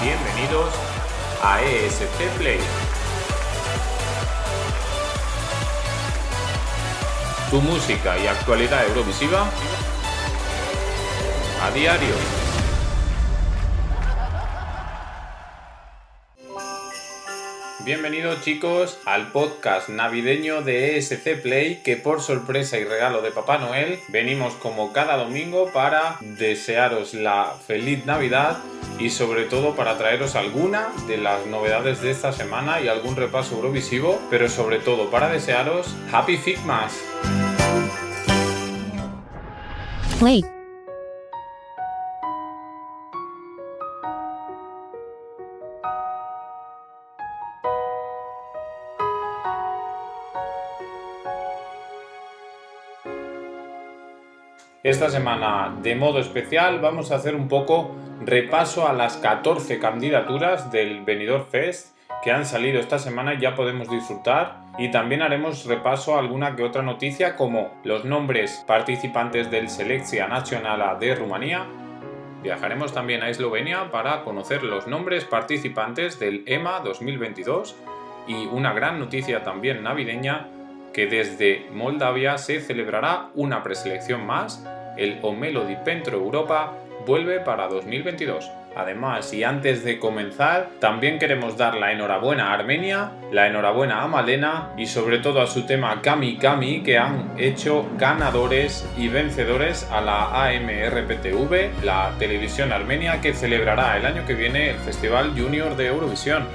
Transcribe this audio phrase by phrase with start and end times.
[0.00, 0.72] Bienvenidos
[1.42, 2.60] a ESC Play.
[7.50, 9.50] Tu música y actualidad eurovisiva
[11.60, 12.14] a diario.
[17.84, 23.58] Bienvenidos chicos al podcast navideño de ESC Play que por sorpresa y regalo de Papá
[23.58, 28.58] Noel venimos como cada domingo para desearos la feliz Navidad
[28.98, 33.56] y sobre todo para traeros alguna de las novedades de esta semana y algún repaso
[33.56, 37.02] eurovisivo, pero sobre todo para desearos Happy Figmas.
[40.18, 40.44] Play.
[54.82, 57.90] Esta semana, de modo especial, vamos a hacer un poco
[58.28, 63.54] repaso a las 14 candidaturas del Benidorm Fest que han salido esta semana y ya
[63.54, 64.58] podemos disfrutar.
[64.76, 70.28] Y también haremos repaso a alguna que otra noticia como los nombres participantes del Seleccia
[70.28, 71.66] Nacional de Rumanía.
[72.42, 77.76] Viajaremos también a Eslovenia para conocer los nombres participantes del EMA 2022
[78.26, 80.48] y una gran noticia también navideña
[80.92, 84.64] que desde Moldavia se celebrará una preselección más,
[84.98, 86.74] el O Melody Pentro Europa
[87.06, 88.50] vuelve para 2022.
[88.76, 94.06] Además, y antes de comenzar, también queremos dar la enhorabuena a Armenia, la enhorabuena a
[94.06, 99.88] Malena y sobre todo a su tema Kami Kami que han hecho ganadores y vencedores
[99.90, 105.76] a la AMRPTV, la televisión armenia que celebrará el año que viene el Festival Junior
[105.76, 106.46] de Eurovisión.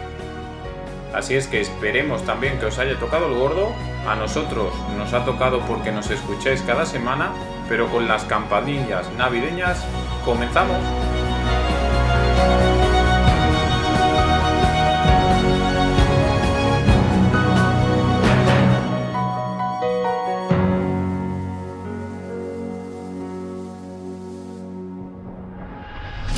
[1.13, 3.71] Así es que esperemos también que os haya tocado el gordo.
[4.07, 7.31] A nosotros nos ha tocado porque nos escucháis cada semana,
[7.73, 9.83] pero con las campanillas navideñas
[10.23, 10.77] comenzamos.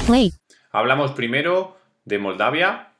[0.07, 0.31] Play.
[0.72, 1.75] Hablamos primero
[2.06, 2.94] de Moldavia.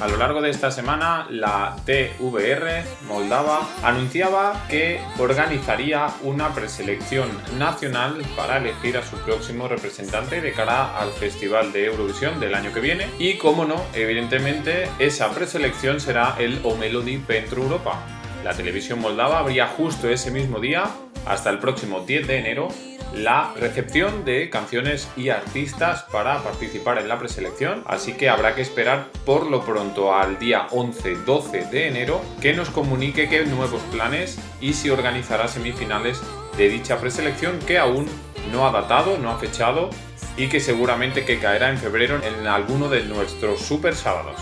[0.00, 7.28] A lo largo de esta semana, la TVR Moldava anunciaba que organizaría una preselección
[7.58, 12.72] nacional para elegir a su próximo representante de cara al Festival de Eurovisión del año
[12.72, 13.08] que viene.
[13.18, 18.00] Y como no, evidentemente, esa preselección será el O Melody Pentru Europa.
[18.44, 20.84] La televisión moldava abría justo ese mismo día,
[21.26, 22.68] hasta el próximo 10 de enero,
[23.14, 28.62] la recepción de canciones y artistas para participar en la preselección, así que habrá que
[28.62, 34.38] esperar por lo pronto al día 11-12 de enero que nos comunique qué nuevos planes
[34.60, 36.20] y si organizará semifinales
[36.56, 38.06] de dicha preselección que aún
[38.52, 39.90] no ha datado, no ha fechado
[40.36, 44.40] y que seguramente que caerá en febrero en alguno de nuestros super sábados.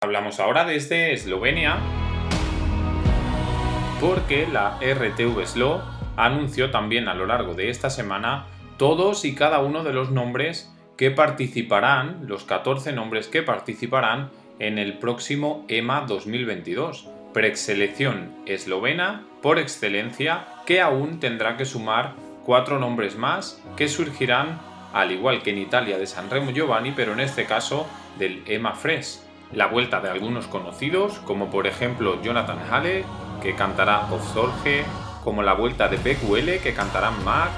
[0.00, 1.78] Hablamos ahora desde Eslovenia
[4.00, 5.80] porque la RTV Slo
[6.16, 8.46] anunció también a lo largo de esta semana
[8.78, 14.78] todos y cada uno de los nombres que participarán, los 14 nombres que participarán en
[14.78, 23.16] el próximo EMA 2022, preselección eslovena por excelencia que aún tendrá que sumar cuatro nombres
[23.16, 24.60] más que surgirán
[24.92, 27.86] al igual que en Italia de Sanremo Giovanni, pero en este caso
[28.18, 29.23] del EMA Fresh
[29.54, 33.04] la vuelta de algunos conocidos, como por ejemplo Jonathan Hale,
[33.42, 34.84] que cantará Of Zorge,
[35.22, 37.50] como la vuelta de Beck Welle, que cantará Mac,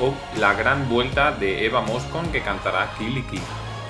[0.00, 3.40] o la gran vuelta de Eva Moscon, que cantará Kiliki.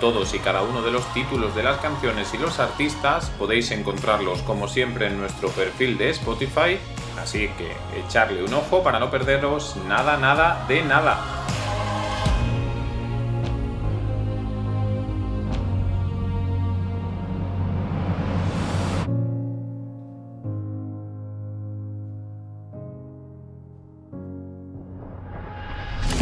[0.00, 4.42] Todos y cada uno de los títulos de las canciones y los artistas podéis encontrarlos
[4.42, 6.78] como siempre en nuestro perfil de Spotify,
[7.20, 11.53] así que echarle un ojo para no perderos nada, nada de nada.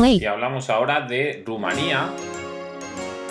[0.05, 2.11] Y hablamos ahora de Rumanía,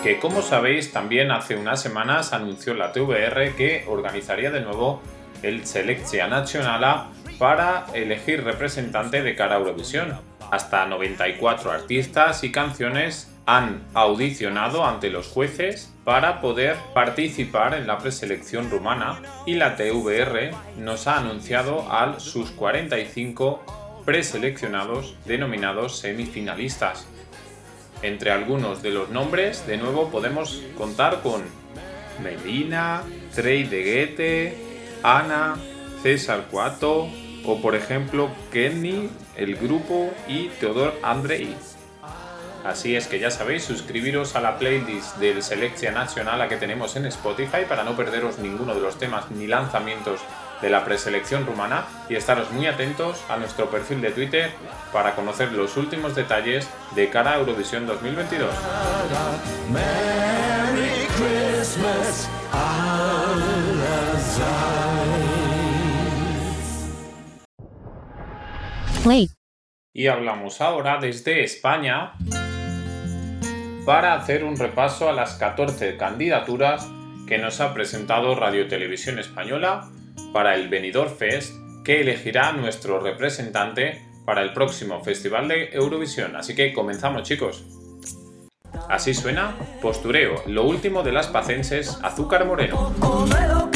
[0.02, 5.02] que como sabéis también hace unas semanas anunció la TVR que organizaría de nuevo
[5.42, 7.08] el Selecția Națională
[7.38, 10.18] para elegir representante de cara a Eurovisión.
[10.50, 17.98] Hasta 94 artistas y canciones han audicionado ante los jueces para poder participar en la
[17.98, 27.06] preselección rumana y la TVR nos ha anunciado a sus 45 preseleccionados denominados semifinalistas.
[28.02, 31.42] Entre algunos de los nombres, de nuevo podemos contar con
[32.22, 33.02] Melina,
[33.34, 34.56] Trey de Guete,
[35.02, 35.56] Ana,
[36.02, 37.08] César Cuato,
[37.44, 41.56] o por ejemplo Kenny, el grupo y Teodor Andrei.
[42.64, 46.94] Así es que ya sabéis, suscribiros a la playlist del Seleccia Nacional a que tenemos
[46.94, 50.20] en Spotify para no perderos ninguno de los temas ni lanzamientos
[50.62, 54.52] de la preselección rumana y estaros muy atentos a nuestro perfil de Twitter
[54.92, 58.54] para conocer los últimos detalles de cara a Eurovisión 2022.
[59.70, 62.28] Merry Christmas
[69.02, 69.28] Play.
[69.92, 72.12] Y hablamos ahora desde España
[73.84, 76.88] para hacer un repaso a las 14 candidaturas
[77.26, 79.90] que nos ha presentado Radio Televisión Española
[80.32, 86.36] para el Benidorm Fest que elegirá nuestro representante para el próximo Festival de Eurovisión.
[86.36, 87.64] Así que comenzamos chicos.
[88.88, 93.71] Así suena Postureo, lo último de las pacenses Azúcar Moreno.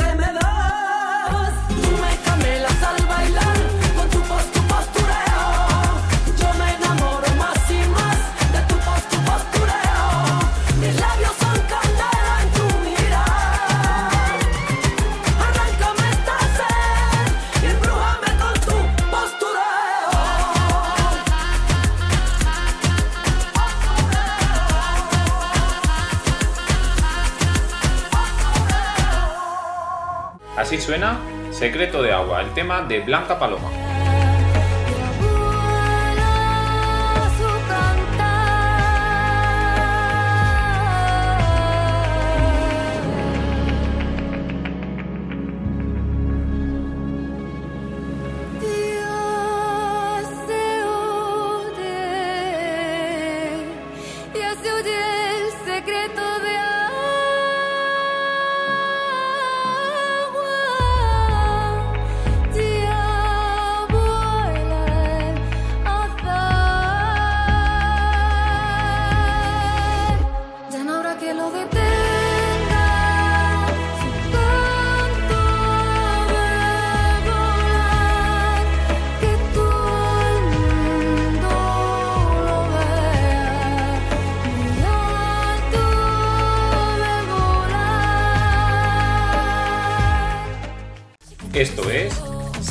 [30.81, 31.19] Suena
[31.51, 33.86] Secreto de Agua, el tema de Blanca Paloma.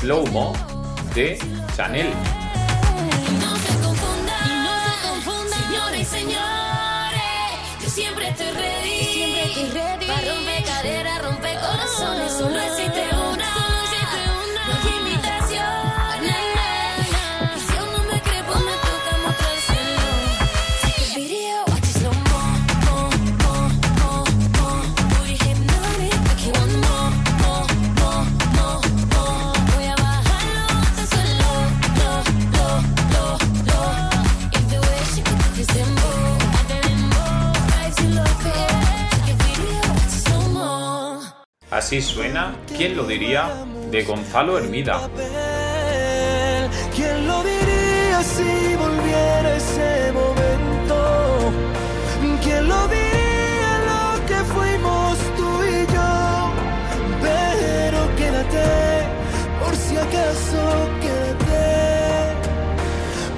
[0.06, 0.24] Slow
[1.16, 1.36] de
[1.76, 2.35] Chanel.
[41.86, 43.64] Así suena, ¿quién lo diría?
[43.92, 45.08] de Gonzalo Hermida.
[46.96, 51.52] ¿Quién lo diría si volviera ese momento?
[52.42, 56.12] ¿Quién lo diría lo que fuimos tú y yo?
[57.22, 58.66] Pero quédate,
[59.60, 60.62] por si acaso
[61.04, 62.34] quédate,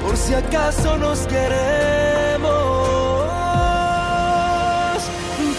[0.06, 2.48] por si acaso nos queremos.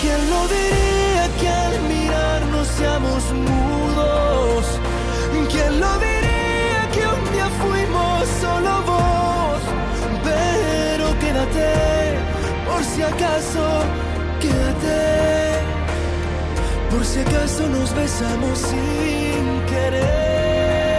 [0.01, 0.88] ¿Quién lo diría
[2.79, 4.65] seamos mudos?
[5.51, 9.61] ¿Quién lo diría que un día fuimos solo vos?
[10.23, 11.71] Pero quédate,
[12.67, 13.65] por si acaso,
[14.41, 14.99] quédate.
[16.91, 19.43] Por si acaso nos besamos sin
[19.73, 20.99] querer.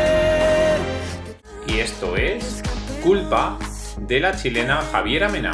[1.67, 2.61] Y esto es
[3.03, 3.57] Culpa
[3.97, 5.51] de la chilena Javiera Mena.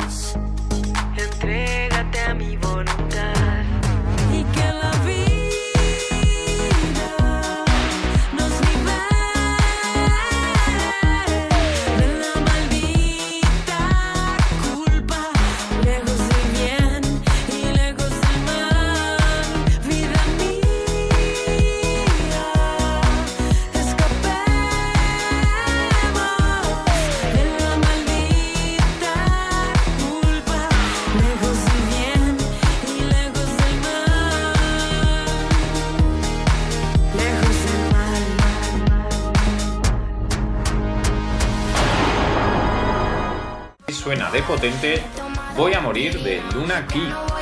[44.36, 45.04] Y suena de potente
[45.56, 47.35] Voy a morir de Luna Key.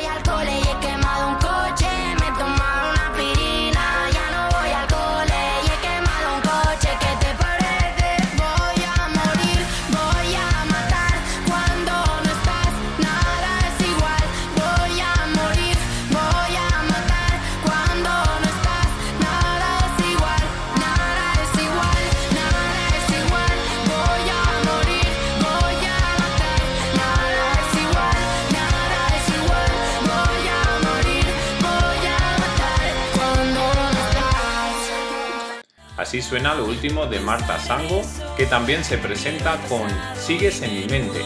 [36.13, 38.03] Así suena lo último de Marta Sango,
[38.37, 41.19] que también se presenta con Sigues en mi mente.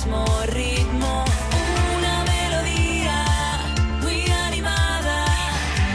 [0.00, 1.24] Mismo ritmo.
[1.98, 3.24] Una melodía
[4.00, 5.26] muy animada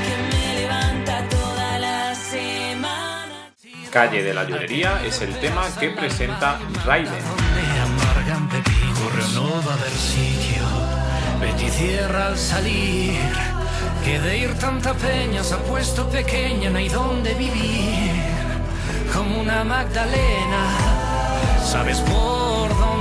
[0.05, 3.51] que me levanta toda la semana.
[3.91, 7.13] Calle de la Llorería es el tema que presenta Raiden.
[8.51, 10.63] Pepijos, no va a haber sitio.
[11.41, 13.17] Betty cierra al salir.
[14.03, 18.11] Que de ir tanta peña se ha puesto pequeña, no hay dónde vivir.
[19.11, 20.63] Como una Magdalena,
[21.63, 22.94] sabes por dónde.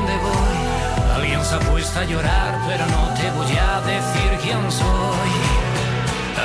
[1.54, 5.32] Ha puesto a llorar, pero no te voy a decir quién soy.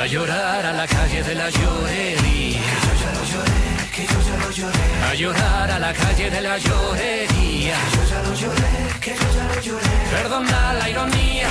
[0.00, 2.60] A llorar a la calle de la llorería.
[2.70, 4.86] Que yo ya lo lloré, que yo ya lo lloré.
[5.10, 7.74] A llorar a la calle de la llorería.
[7.74, 9.96] Que yo ya lo lloré, que yo ya lo lloré.
[10.12, 11.48] Perdona la ironía,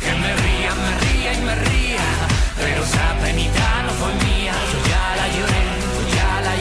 [0.00, 2.06] que me ría, me ría y me ría.
[2.58, 4.52] Pero esa penita no fue mía.
[4.72, 6.54] Yo ya la lloré, yo ya la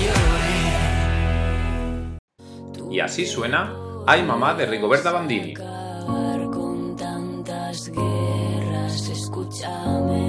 [2.80, 2.96] lloré.
[2.96, 3.74] Y así suena
[4.08, 5.54] Ay Mamá de Rigoberta Bandini.
[7.78, 10.26] Tantas guerras, escúchame.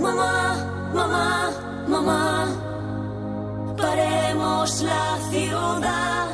[0.00, 0.56] Mamá,
[0.94, 1.50] mamá,
[1.88, 2.46] mamá,
[3.76, 6.28] paremos la ciudad,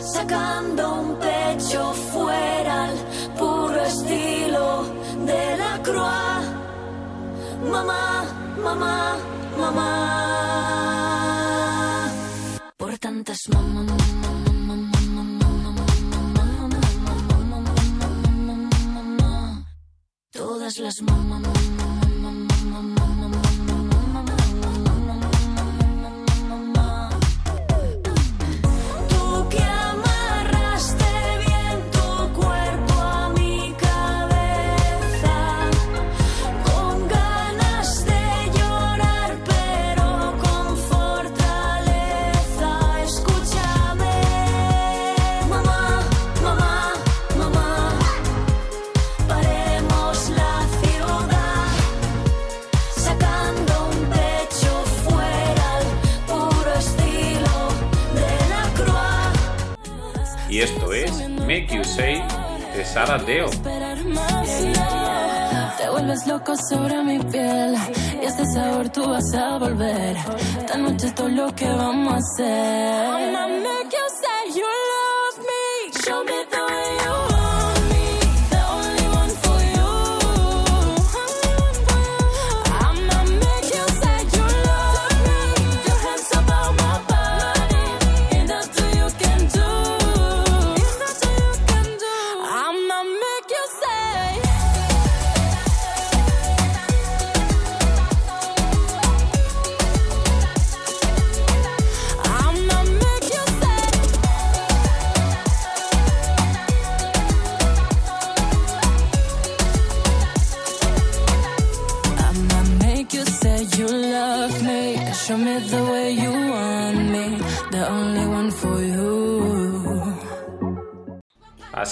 [0.00, 2.96] sacando un pecho fuera al
[3.38, 4.84] puro estilo
[5.24, 6.44] de la croix.
[7.70, 8.24] Mamá,
[8.62, 9.16] mamá,
[9.58, 9.90] mamá,
[12.76, 13.96] por tantas mamá,
[20.66, 21.85] Todas las mamá, Tú
[62.96, 63.46] de Sara Deo.
[63.46, 64.48] Esperar más.
[65.78, 67.74] Te vuelves loco sobre mi piel
[68.22, 70.16] y este sabor tú vas a volver.
[70.58, 73.65] Esta noche todo lo que vamos a hacer.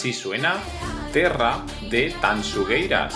[0.04, 0.60] Así suena
[1.14, 3.14] Terra de Tansugueiras.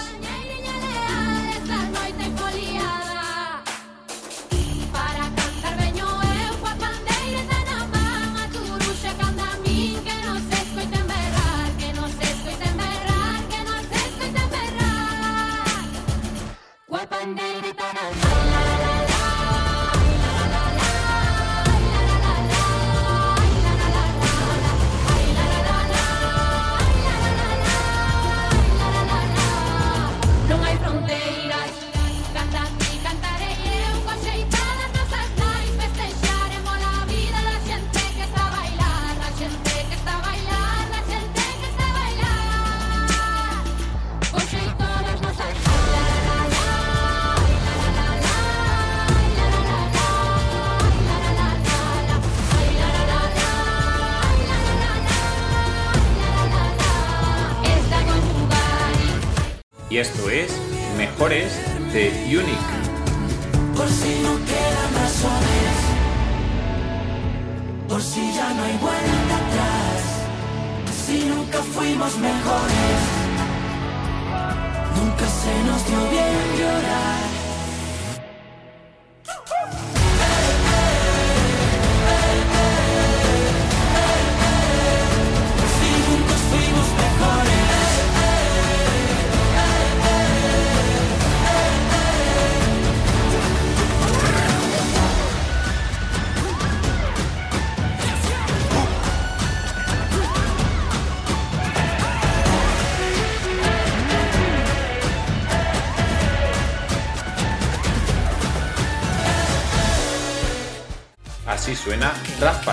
[61.93, 62.88] the unique.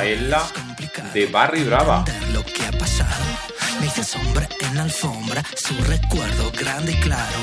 [0.05, 0.45] Rafaela
[1.15, 2.05] de Barry Brava.
[2.31, 3.25] lo que ha pasado.
[3.79, 7.39] Me hice sombra en la alfombra, su recuerdo grande y claro.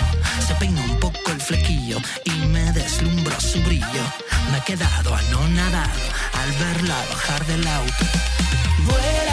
[0.47, 4.05] Se peinó un poco el flequillo y me deslumbró su brillo.
[4.53, 6.03] Me he quedado anonadado
[6.41, 8.05] al verla bajar del auto.
[8.87, 9.32] Vuela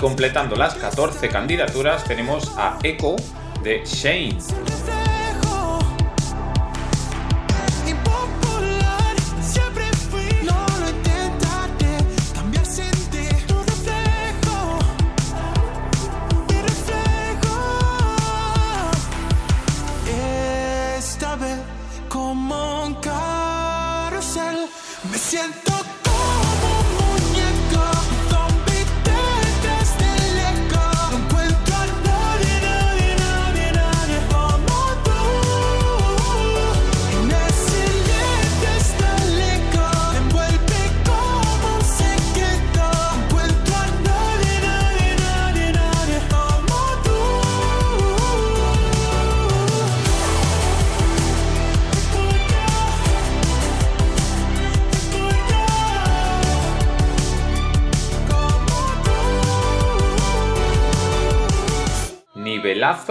[0.00, 3.16] completando las 14 candidaturas tenemos a Echo
[3.62, 4.99] de Shane.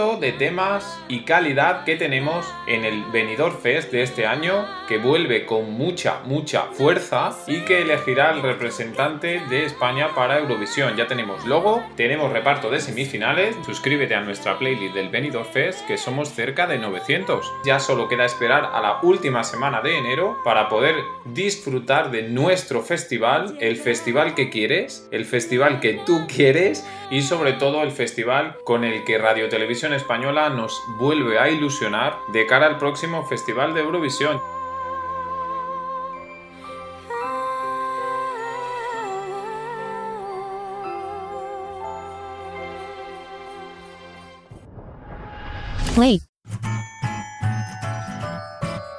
[0.00, 4.98] Nivelazo de temas y calidad que tenemos en el Benidorm Fest de este año, que
[4.98, 10.96] vuelve con mucha, mucha fuerza y que elegirá el representante de España para Eurovisión.
[10.96, 13.56] Ya tenemos logo, tenemos reparto de semifinales.
[13.64, 17.52] Suscríbete a nuestra playlist del Benidorm Fest, que somos cerca de 900.
[17.64, 22.82] Ya solo queda esperar a la última semana de enero para poder disfrutar de nuestro
[22.82, 28.56] festival, el festival que quieres, el festival que tú quieres y sobre todo el festival
[28.64, 33.74] con el que Radio Televisión Española nos vuelve a ilusionar de cara al próximo Festival
[33.74, 34.40] de Eurovisión.
[45.94, 46.20] play,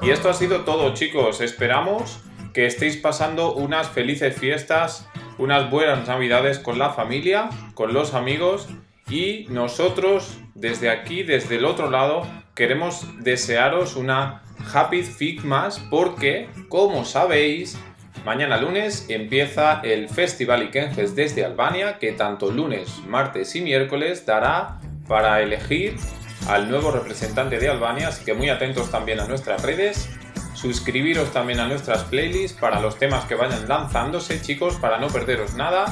[0.02, 2.20] Y esto ha sido todo chicos, esperamos
[2.54, 8.68] que estéis pasando unas felices fiestas, unas buenas navidades con la familia, con los amigos
[9.10, 12.22] y nosotros desde aquí, desde el otro lado,
[12.54, 17.80] queremos desearos una Happy Fig más porque, como sabéis,
[18.24, 24.80] mañana lunes empieza el Festival Ikenges desde Albania que tanto lunes, martes y miércoles dará
[25.08, 25.96] para elegir
[26.48, 30.10] al nuevo representante de Albania, así que muy atentos también a nuestras redes.
[30.54, 35.56] Suscribiros también a nuestras playlists para los temas que vayan lanzándose, chicos, para no perderos
[35.56, 35.86] nada.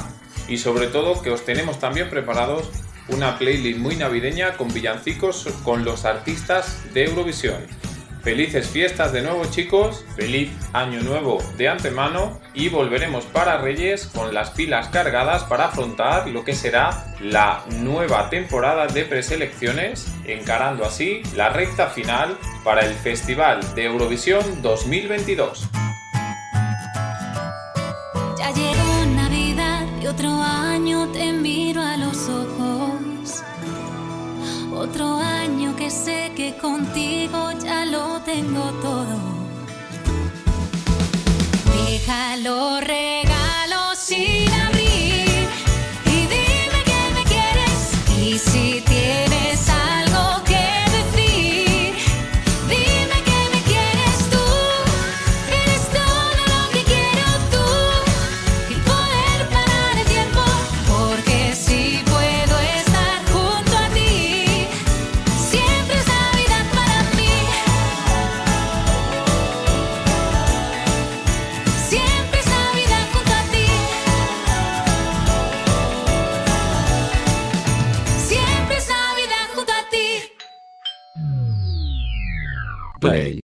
[0.46, 2.70] Y sobre todo que os tenemos también preparados
[3.12, 7.66] una playlist muy navideña con villancicos con los artistas de Eurovisión.
[8.22, 14.34] Felices fiestas de nuevo chicos, feliz año nuevo de antemano y volveremos para Reyes con
[14.34, 21.22] las pilas cargadas para afrontar lo que será la nueva temporada de preselecciones, encarando así
[21.34, 25.66] la recta final para el Festival de Eurovisión 2022.
[28.38, 31.08] Ya llegó Navidad y otro año
[34.80, 39.18] Otro año que sé que contigo ya lo tengo todo.
[41.86, 43.98] Deja los regalos